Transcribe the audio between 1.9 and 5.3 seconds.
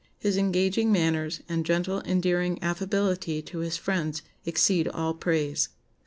endearing affability to his friends exceed all